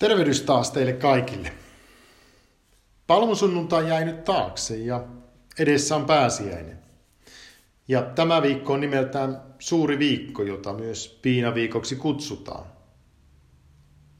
[0.00, 1.52] Tervehdys taas teille kaikille.
[3.06, 5.04] Palmusunnuntai jäi nyt taakse ja
[5.58, 6.78] edessä on pääsiäinen.
[7.88, 12.64] Ja tämä viikko on nimeltään suuri viikko, jota myös piinaviikoksi kutsutaan.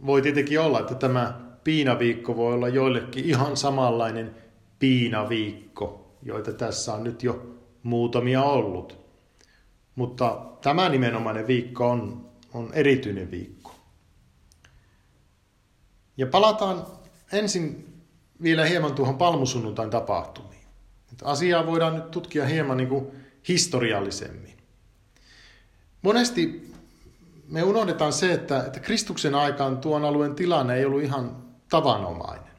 [0.06, 4.35] Voi tietenkin olla, että tämä piinaviikko voi olla joillekin ihan samanlainen
[4.78, 8.99] piinaviikko, joita tässä on nyt jo muutamia ollut.
[9.94, 13.79] Mutta tämä nimenomainen viikko on, on erityinen viikko.
[16.20, 16.87] Ja palataan
[17.33, 17.95] ensin
[18.42, 20.65] vielä hieman tuohon palmusunnuntain tapahtumiin.
[21.12, 23.06] Että asiaa voidaan nyt tutkia hieman niin kuin
[23.48, 24.56] historiallisemmin.
[26.02, 26.73] Monesti
[27.48, 31.37] me unohdetaan se, että, että Kristuksen aikaan tuon alueen tilanne ei ollut ihan
[31.69, 32.52] tavanomainen.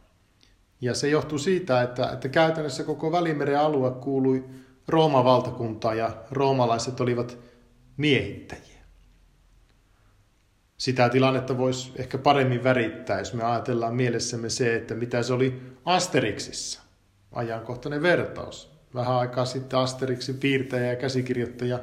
[0.82, 4.46] Ja se johtuu siitä, että, että käytännössä koko Välimeren alue kuului
[4.88, 7.38] Rooman valtakuntaan ja roomalaiset olivat
[7.98, 8.81] miehittäjiä
[10.82, 15.62] sitä tilannetta voisi ehkä paremmin värittää, jos me ajatellaan mielessämme se, että mitä se oli
[15.86, 16.82] Asteriksissa.
[17.32, 18.72] Ajankohtainen vertaus.
[18.96, 21.80] Vähän aikaa sitten Asteriksin piirtäjä ja käsikirjoittaja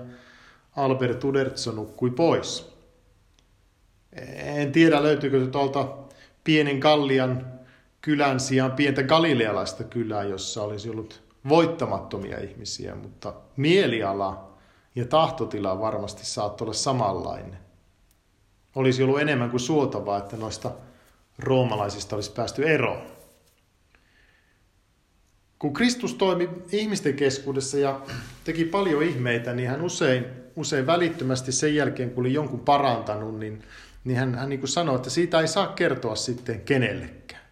[0.77, 2.77] Albert Uderzo nukkui pois.
[4.37, 5.89] En tiedä löytyykö tuolta
[6.45, 7.47] pienen Gallian
[8.01, 14.59] kylän sijaan pientä galilealaista kylää, jossa olisi ollut voittamattomia ihmisiä, mutta mieliala
[14.95, 17.68] ja tahtotila varmasti saattoi olla samanlainen
[18.79, 20.71] olisi ollut enemmän kuin suotavaa, että noista
[21.39, 23.07] roomalaisista olisi päästy eroon.
[25.59, 28.01] Kun Kristus toimi ihmisten keskuudessa ja
[28.45, 30.25] teki paljon ihmeitä, niin hän usein,
[30.57, 33.63] usein välittömästi sen jälkeen, kun oli jonkun parantanut, niin,
[34.05, 37.43] niin hän, hän niin kuin sanoi, että siitä ei saa kertoa sitten kenellekään.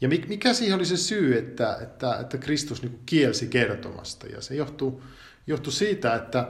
[0.00, 4.26] Ja mikä siihen oli se syy, että, että, että Kristus niin kielsi kertomasta?
[4.26, 5.02] Ja se johtuu,
[5.46, 6.48] johtuu siitä, että,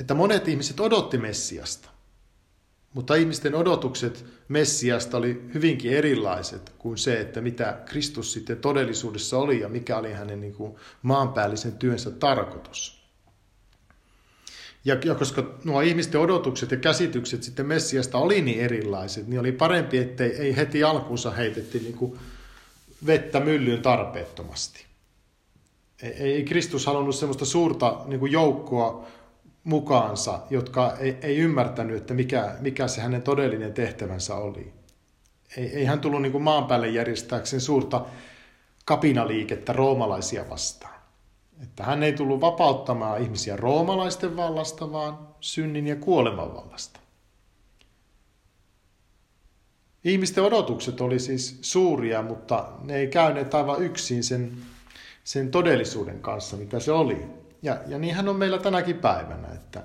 [0.00, 1.92] että monet ihmiset odotti Messiasta.
[2.94, 9.60] Mutta ihmisten odotukset Messiasta oli hyvinkin erilaiset kuin se, että mitä Kristus sitten todellisuudessa oli
[9.60, 13.02] ja mikä oli hänen niin kuin maanpäällisen työnsä tarkoitus.
[14.84, 19.52] Ja, ja koska nuo ihmisten odotukset ja käsitykset sitten Messiasta oli niin erilaiset, niin oli
[19.52, 22.18] parempi, ettei ei heti alkuunsa heitetty niin kuin
[23.06, 24.86] vettä myllyyn tarpeettomasti.
[26.02, 29.06] Ei, ei Kristus halunnut sellaista suurta niin kuin joukkoa
[29.64, 34.72] mukaansa, jotka ei, ei ymmärtänyt, että mikä, mikä se hänen todellinen tehtävänsä oli.
[35.56, 38.06] Ei, ei hän tullut niin kuin maan päälle järjestääkseen suurta
[38.84, 40.94] kapinaliikettä roomalaisia vastaan.
[41.62, 47.00] Että hän ei tullut vapauttamaan ihmisiä roomalaisten vallasta, vaan synnin ja kuoleman vallasta.
[50.04, 54.52] Ihmisten odotukset oli siis suuria, mutta ne ei käyneet aivan yksin sen,
[55.24, 57.41] sen todellisuuden kanssa, mitä se oli.
[57.62, 59.82] Ja, ja niinhän on meillä tänäkin päivänä, että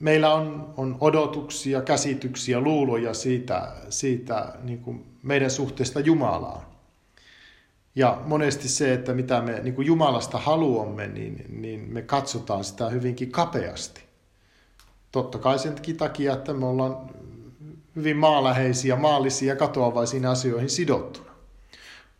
[0.00, 6.62] meillä on, on odotuksia, käsityksiä, luuloja siitä, siitä niin kuin meidän suhteesta Jumalaan.
[7.94, 12.88] Ja monesti se, että mitä me niin kuin Jumalasta haluamme, niin, niin me katsotaan sitä
[12.88, 14.00] hyvinkin kapeasti.
[15.12, 17.10] Totta kai sen takia, että me ollaan
[17.96, 21.30] hyvin maaläheisiä, maallisia, katoavaisiin asioihin sidottuna.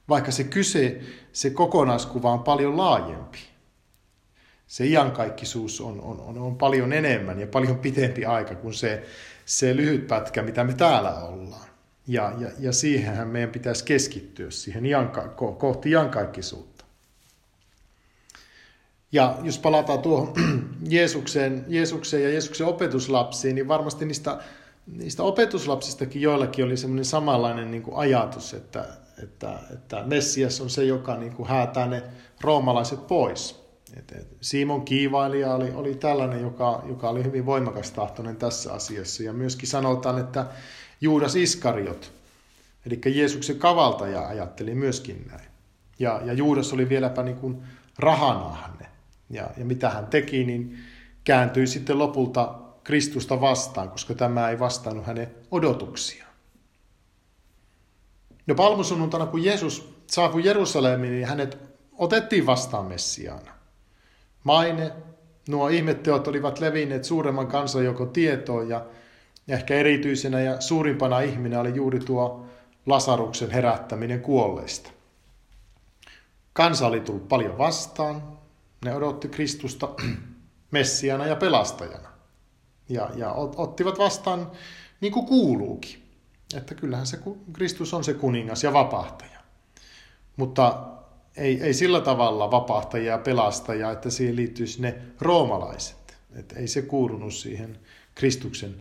[0.08, 1.00] Vaikka se kyse,
[1.32, 3.38] se kokonaiskuva on paljon laajempi
[4.68, 9.02] se iankaikkisuus on, on, on, on paljon enemmän ja paljon pitempi aika kuin se,
[9.46, 11.68] se lyhyt pätkä, mitä me täällä ollaan.
[12.06, 15.28] Ja, ja, ja siihenhän meidän pitäisi keskittyä, siihen ianka,
[15.58, 16.84] kohti iankaikkisuutta.
[19.12, 20.32] Ja jos palataan tuohon
[20.88, 24.38] Jeesukseen, Jeesukseen ja Jeesuksen opetuslapsiin, niin varmasti niistä,
[24.86, 28.84] niistä opetuslapsistakin joillakin oli semmoinen samanlainen niin kuin ajatus, että,
[29.22, 32.02] että, että Messias on se, joka niin kuin häätää ne
[32.40, 33.67] roomalaiset pois.
[33.97, 39.22] Et, et Simon kiivailija oli, oli tällainen, joka, joka oli hyvin voimakas tahtoinen tässä asiassa.
[39.22, 40.47] Ja myöskin sanotaan, että
[41.00, 42.12] Juudas Iskariot,
[42.87, 45.49] eli Jeesuksen kavaltaja, ajatteli myöskin näin.
[45.99, 47.62] Ja, ja Juudas oli vieläpä niin kuin
[47.99, 48.87] rahanahne.
[49.31, 50.78] Ja, ja mitä hän teki, niin
[51.25, 56.32] kääntyi sitten lopulta Kristusta vastaan, koska tämä ei vastannut hänen odotuksiaan.
[58.46, 61.58] No palmusunnuntaina, kun Jeesus saapui Jerusalemiin, niin hänet
[61.93, 63.57] otettiin vastaan Messiaana.
[64.48, 64.92] Maine,
[65.48, 68.86] nuo ihmetteot olivat levinneet suuremman kansan joko tietoon ja
[69.48, 72.46] ehkä erityisenä ja suurimpana ihminen oli juuri tuo
[72.86, 74.90] Lasaruksen herättäminen kuolleista.
[76.52, 78.38] Kansa oli tullut paljon vastaan,
[78.84, 79.88] ne odotti Kristusta
[80.70, 82.08] messiana ja pelastajana.
[82.88, 84.50] Ja, ja ottivat vastaan
[85.00, 86.02] niin kuin kuuluukin.
[86.56, 87.18] Että kyllähän se
[87.52, 89.40] Kristus on se kuningas ja vapahtaja.
[90.36, 90.97] Mutta
[91.38, 96.19] ei, ei sillä tavalla vapahtajia ja pelastajia, että siihen liittyisi ne roomalaiset.
[96.35, 97.79] Että ei se kuulunut siihen
[98.14, 98.75] Kristuksen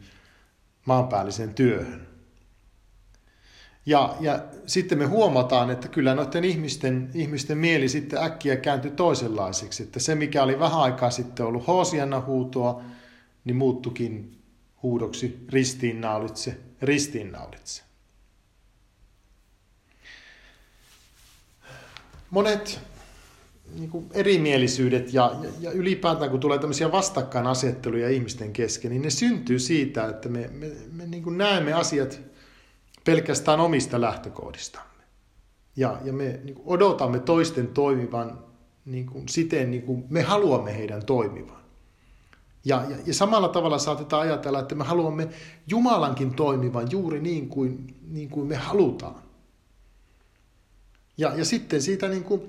[0.86, 2.08] maanpäälliseen työhön.
[3.86, 9.84] Ja, ja sitten me huomataan, että kyllä noiden ihmisten, ihmisten mieli sitten äkkiä kääntyi toisenlaiseksi.
[9.84, 12.82] Että se, mikä oli vähän aikaa sitten ollut Hoosianna huutoa,
[13.46, 14.42] niin muuttukin
[14.84, 17.87] huudoksi ristiinnaulitse, ristiinnaulitse.
[22.30, 22.80] Monet
[23.76, 29.10] niin kuin erimielisyydet ja, ja, ja ylipäätään kun tulee tämmöisiä vastakkainasetteluja ihmisten kesken, niin ne
[29.10, 32.22] syntyy siitä, että me, me, me niin kuin näemme asiat
[33.04, 35.04] pelkästään omista lähtökohdistamme.
[35.76, 38.40] Ja, ja me niin kuin odotamme toisten toimivan
[38.86, 41.58] niin kuin siten, niin kuin me haluamme heidän toimivan.
[42.66, 45.28] Ja, ja, ja samalla tavalla saatetaan ajatella, että me haluamme
[45.68, 49.27] Jumalankin toimivan juuri niin kuin, niin kuin me halutaan.
[51.18, 52.42] Ja, ja sitten siitä niin kuin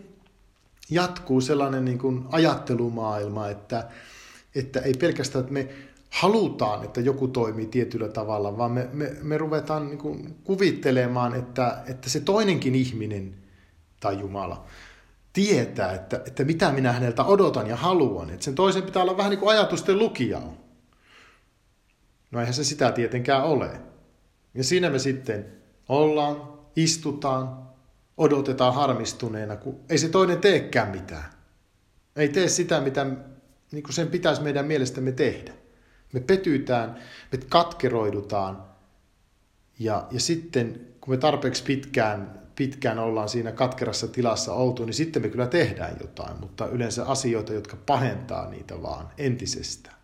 [0.91, 3.89] jatkuu sellainen niin kuin ajattelumaailma, että,
[4.55, 5.69] että ei pelkästään, että me
[6.11, 11.83] halutaan, että joku toimii tietyllä tavalla, vaan me, me, me ruvetaan niin kuin kuvittelemaan, että,
[11.87, 13.35] että se toinenkin ihminen
[14.01, 14.67] tai Jumala
[15.33, 18.31] tietää, että, että mitä minä häneltä odotan ja haluan.
[18.31, 20.59] Että sen toisen pitää olla vähän niin kuin ajatusten lukija on.
[22.31, 23.81] No eihän se sitä tietenkään ole.
[24.55, 25.47] Ja siinä me sitten
[25.89, 26.43] ollaan,
[26.77, 27.68] istutaan,
[28.19, 31.25] odotetaan harmistuneena, kun ei se toinen teekään mitään.
[32.17, 33.07] Ei tee sitä, mitä
[33.73, 35.53] niin kuin sen pitäisi meidän mielestämme tehdä.
[36.13, 36.95] Me petytään,
[37.33, 38.65] me katkeroidutaan
[39.79, 45.23] ja, ja sitten kun me tarpeeksi pitkään, pitkään ollaan siinä katkerassa tilassa oltu, niin sitten
[45.23, 49.97] me kyllä tehdään jotain, mutta yleensä asioita, jotka pahentaa niitä vaan entisestään.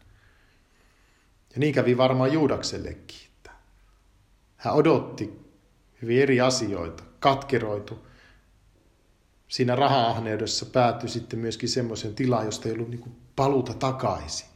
[1.54, 3.24] Ja niin kävi varmaan Juudaksellekin.
[4.56, 5.40] Hän odotti
[6.02, 8.06] hyvin eri asioita, katkeroitu.
[9.48, 14.46] Siinä raha-ahneudessa päätyi sitten myöskin semmoisen tilaan, josta ei ollut niin paluta takaisin.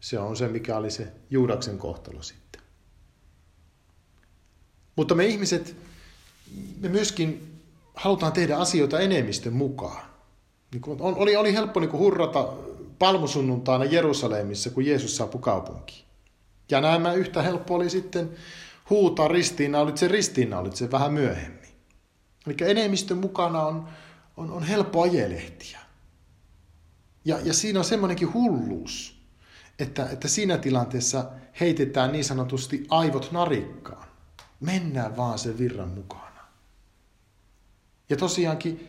[0.00, 2.62] Se on se, mikä oli se Juudaksen kohtalo sitten.
[4.96, 5.76] Mutta me ihmiset,
[6.80, 7.60] me myöskin
[7.94, 10.02] halutaan tehdä asioita enemmistön mukaan.
[10.72, 12.52] Niin oli, oli helppo niin hurrata
[12.98, 16.04] palmusunnuntaina Jerusalemissa, kun Jeesus saapui kaupunkiin.
[16.70, 18.30] Ja nämä yhtä helppo oli sitten
[18.90, 21.60] huutaa ristiinnaulitse, ristiinnaulitse vähän myöhemmin.
[22.46, 23.88] Eli enemmistön mukana on,
[24.36, 25.80] on, on helppo ajelehtiä.
[27.24, 29.20] Ja, ja siinä on semmoinenkin hulluus,
[29.78, 34.08] että, että siinä tilanteessa heitetään niin sanotusti aivot narikkaan.
[34.60, 36.40] Mennään vaan sen virran mukana.
[38.08, 38.88] Ja tosiaankin,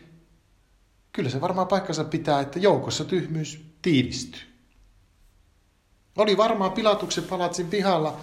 [1.12, 4.40] kyllä se varmaan paikkansa pitää, että joukossa tyhmyys tiivistyy.
[6.16, 8.20] Oli varmaan Pilatuksen palatsin pihalla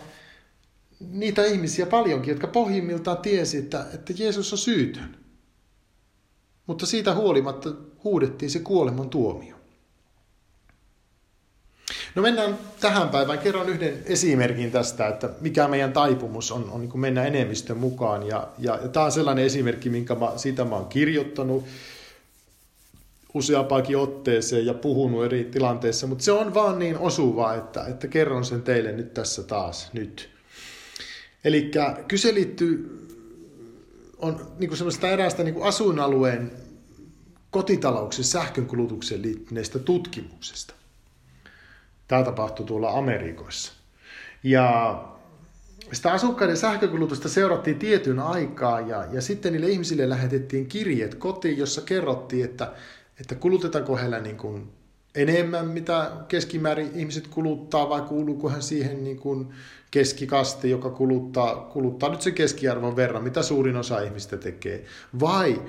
[1.00, 5.18] niitä ihmisiä paljonkin, jotka pohjimmiltaan tiesi, että, että Jeesus on syytön.
[6.68, 7.70] Mutta siitä huolimatta
[8.04, 9.56] huudettiin se kuoleman tuomio.
[12.16, 13.40] No mennään tähän päivään.
[13.40, 18.28] Kerron yhden esimerkin tästä, että mikä meidän taipumus on, on niin mennä enemmistön mukaan.
[18.28, 21.66] Ja, ja, ja tämä on sellainen esimerkki, minkä mä, siitä mä oon kirjoittanut
[23.34, 28.46] useampaakin otteeseen ja puhunut eri tilanteissa, mutta se on vaan niin osuva, että, että kerron
[28.46, 30.39] sen teille nyt tässä taas nyt.
[31.44, 31.72] Eli
[32.08, 33.00] kyse liittyy
[34.18, 36.52] on niin semmoista eräästä niin asuinalueen
[37.52, 40.74] kotitalouksen sähkönkulutukseen liittyneestä tutkimuksesta.
[42.08, 43.74] Tämä tapahtui tuolla Amerikoissa.
[44.44, 45.04] Ja
[45.94, 51.82] sitä asukkaiden sähkökulutusta seurattiin tietyn aikaa ja, ja sitten niille ihmisille lähetettiin kirjeet kotiin, jossa
[51.82, 52.74] kerrottiin, että,
[53.20, 54.72] että kulutetaanko heillä niin kuin
[55.16, 59.48] enemmän, mitä keskimäärin ihmiset kuluttaa, vai kuuluuko hän siihen niin kuin
[59.92, 64.86] keskikaste, joka kuluttaa, kuluttaa nyt sen keskiarvon verran, mitä suurin osa ihmistä tekee,
[65.20, 65.62] vai,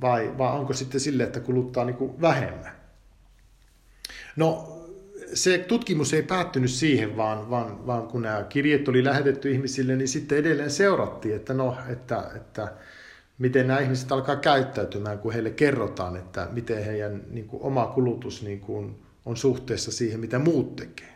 [0.00, 2.72] vai, vai onko sitten sille, että kuluttaa niin kuin vähemmän.
[4.36, 4.80] No,
[5.34, 10.08] se tutkimus ei päättynyt siihen, vaan, vaan, vaan kun nämä kirjeet oli lähetetty ihmisille, niin
[10.08, 12.72] sitten edelleen seurattiin, että no, että, että
[13.38, 18.42] miten nämä ihmiset alkaa käyttäytymään, kun heille kerrotaan, että miten heidän niin kuin, oma kulutus
[18.42, 21.14] niin kuin, on suhteessa siihen, mitä muut tekee.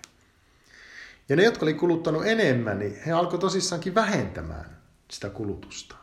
[1.28, 4.78] Ja ne, jotka oli kuluttanut enemmän, niin he alkoivat tosissaankin vähentämään
[5.10, 5.96] sitä kulutusta.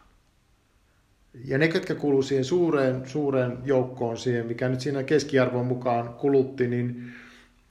[1.45, 6.67] Ja ne, ketkä kuuluu siihen suureen, suureen joukkoon, siihen, mikä nyt siinä keskiarvon mukaan kulutti,
[6.67, 7.13] niin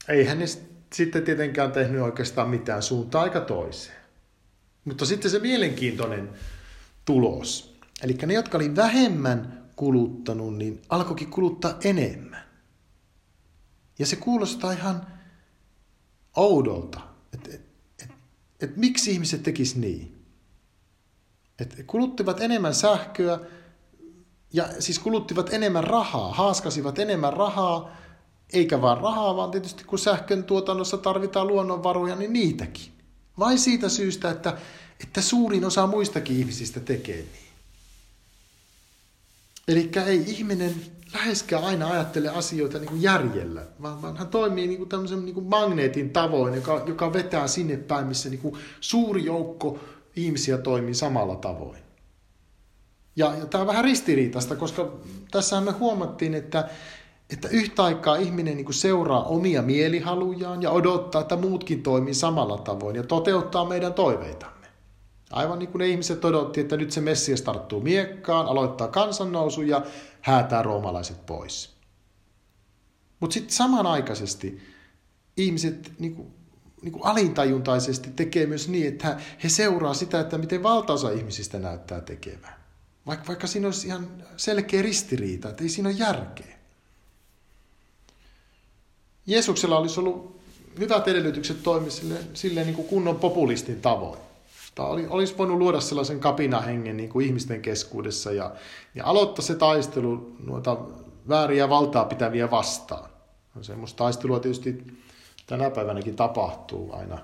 [0.07, 0.45] eihän ne
[0.93, 3.97] sitten tietenkään tehnyt oikeastaan mitään suuntaan aika toiseen.
[4.85, 6.29] Mutta sitten se mielenkiintoinen
[7.05, 7.74] tulos.
[8.03, 12.45] Eli ne, jotka oli vähemmän kuluttanut, niin alkoikin kuluttaa enemmän.
[13.99, 15.07] Ja se kuulostaa ihan
[16.35, 16.99] oudolta,
[17.33, 17.61] että et,
[18.03, 18.11] et,
[18.61, 20.25] et, miksi ihmiset tekis niin.
[21.59, 23.39] Et kuluttivat enemmän sähköä
[24.53, 27.95] ja siis kuluttivat enemmän rahaa, haaskasivat enemmän rahaa,
[28.53, 32.91] eikä vaan rahaa, vaan tietysti kun sähkön tuotannossa tarvitaan luonnonvaroja, niin niitäkin.
[33.39, 34.57] Vai siitä syystä, että,
[35.03, 37.44] että suurin osa muistakin ihmisistä tekee niin.
[39.67, 40.75] Eli ei ihminen
[41.13, 45.33] läheskään aina ajattele asioita niin kuin järjellä, vaan, vaan hän toimii niin kuin tämmöisen niin
[45.33, 49.79] kuin magneetin tavoin, joka, joka vetää sinne päin, missä niin kuin suuri joukko
[50.15, 51.79] ihmisiä toimii samalla tavoin.
[53.15, 54.91] Ja, ja tämä on vähän ristiriitaista, koska
[55.31, 56.69] tässä me huomattiin, että,
[57.29, 62.57] että yhtä aikaa ihminen niin kuin seuraa omia mielihalujaan ja odottaa, että muutkin toimii samalla
[62.57, 64.54] tavoin ja toteuttaa meidän toiveitamme.
[65.35, 69.85] Aivan niin kuin ne ihmiset odotti, että nyt se Messias tarttuu miekkaan, aloittaa kansannousu ja
[70.21, 71.75] häätää roomalaiset pois.
[73.19, 74.61] Mutta sitten samanaikaisesti
[75.37, 76.27] ihmiset niin kuin,
[76.81, 82.01] niin kuin alintajuntaisesti tekee myös niin, että he seuraa sitä, että miten valtaosa ihmisistä näyttää
[82.01, 82.55] tekevän.
[83.05, 86.57] Vaikka, vaikka siinä olisi ihan selkeä ristiriita, että ei siinä ole järkeä.
[89.25, 90.39] Jeesuksella olisi ollut
[90.79, 94.25] hyvät edellytykset toimia silleen, silleen niin kuin kunnon populistin tavoin.
[94.75, 98.51] Tai oli, olisi voinut luoda sellaisen kapinahengen niin kuin ihmisten keskuudessa ja,
[98.95, 100.77] ja aloittaa se taistelu noita
[101.29, 103.09] vääriä valtaa pitäviä vastaan.
[103.55, 104.83] No, semmoista taistelua tietysti
[105.47, 107.17] tänä päivänäkin tapahtuu aina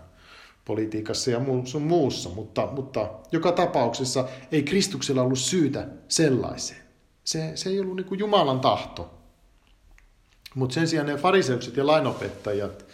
[0.65, 6.81] politiikassa ja sun muussa, mutta, mutta joka tapauksessa ei Kristuksella ollut syytä sellaiseen.
[7.23, 9.13] Se, se ei ollut niin Jumalan tahto.
[10.55, 12.85] Mutta sen sijaan ne fariseukset ja lainopettajat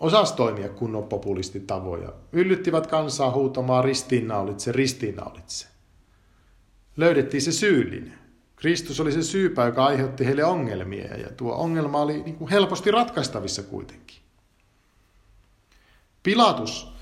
[0.00, 2.12] osas toimia kunnon populistitavoja.
[2.32, 5.66] Yllyttivät kansaa huutamaan ristiinnaulitse, ristiinnaulitse.
[6.96, 8.18] Löydettiin se syyllinen.
[8.56, 12.90] Kristus oli se syypä, joka aiheutti heille ongelmia, ja tuo ongelma oli niin kuin helposti
[12.90, 14.16] ratkaistavissa kuitenkin.
[16.22, 16.92] Pilatus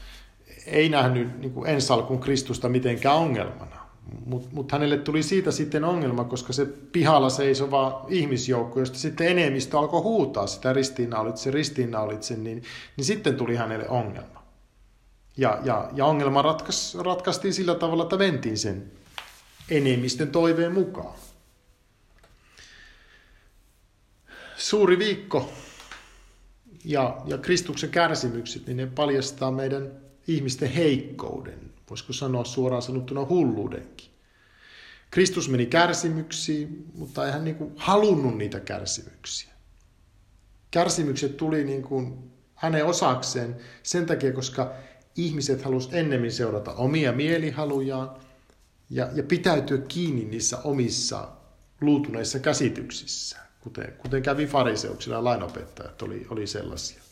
[0.66, 3.83] ei nähnyt niin kuin ensalkun Kristusta mitenkään ongelmana,
[4.26, 9.78] mutta mut hänelle tuli siitä sitten ongelma, koska se pihalla seisova ihmisjoukko, josta sitten enemmistö
[9.78, 12.62] alkoi huutaa sitä ristiinnaulitse, ristiinnaulitse, niin,
[12.96, 14.44] niin sitten tuli hänelle ongelma.
[15.36, 18.92] Ja, ja, ja ongelma ratkas, ratkaistiin sillä tavalla, että mentiin sen
[19.70, 21.14] enemmistön toiveen mukaan.
[24.56, 25.52] Suuri viikko
[26.84, 29.92] ja, ja Kristuksen kärsimykset, niin ne paljastaa meidän
[30.28, 34.10] ihmisten heikkouden, voisiko sanoa suoraan sanottuna hulluudenkin.
[35.10, 39.52] Kristus meni kärsimyksiin, mutta ei hän niin kuin halunnut niitä kärsimyksiä.
[40.70, 44.74] Kärsimykset tuli niin kuin hänen osakseen sen takia, koska
[45.16, 48.16] ihmiset halusivat ennemmin seurata omia mielihalujaan
[48.90, 51.28] ja, ja pitäytyä kiinni niissä omissa
[51.80, 57.03] luutuneissa käsityksissä kuten, kuten kävi fariseuksilla ja lainopettajat oli, oli sellaisia.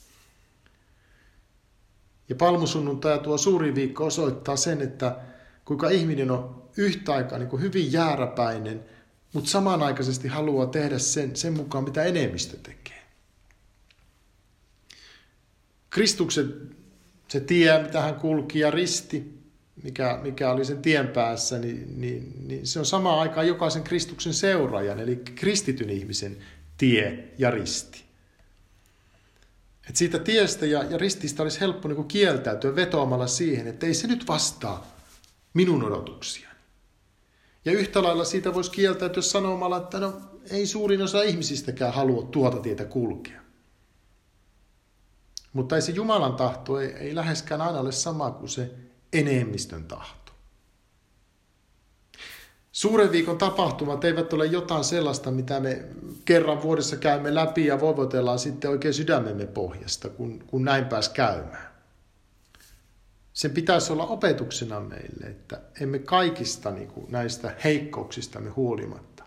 [2.32, 5.16] Ja palmusunnuntai tuo suuri viikko osoittaa sen, että
[5.64, 8.84] kuinka ihminen on yhtä aikaa niin kuin hyvin jääräpäinen,
[9.32, 13.02] mutta samanaikaisesti haluaa tehdä sen, sen mukaan, mitä enemmistö tekee.
[15.90, 16.70] Kristuksen
[17.28, 19.38] se tie, mitä hän kulki ja risti,
[19.82, 24.34] mikä, mikä oli sen tien päässä, niin, niin, niin se on samaan aikaan jokaisen Kristuksen
[24.34, 26.36] seuraajan, eli kristityn ihmisen
[26.78, 28.11] tie ja risti.
[29.88, 34.06] Et siitä tiestä ja, ja rististä olisi helppo niin kieltäytyä vetoamalla siihen, että ei se
[34.06, 34.86] nyt vastaa
[35.54, 36.58] minun odotuksiani.
[37.64, 40.20] Ja yhtä lailla siitä voisi kieltäytyä sanomalla, että no
[40.50, 43.42] ei suurin osa ihmisistäkään halua tuota tietä kulkea.
[45.52, 48.70] Mutta ei se Jumalan tahto ei, ei läheskään aina ole sama kuin se
[49.12, 50.21] enemmistön tahto.
[52.72, 55.84] Suuren viikon tapahtumat eivät ole jotain sellaista, mitä me
[56.24, 61.72] kerran vuodessa käymme läpi ja voivotellaan sitten oikein sydämemme pohjasta, kun, kun näin pääs käymään.
[63.32, 69.24] Sen pitäisi olla opetuksena meille, että emme kaikista niin kuin näistä heikkouksistamme huolimatta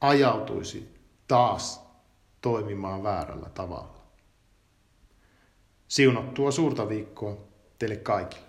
[0.00, 0.94] ajautuisi
[1.28, 1.86] taas
[2.40, 4.02] toimimaan väärällä tavalla.
[5.88, 7.36] Siunattua suurta viikkoa
[7.78, 8.45] teille kaikille.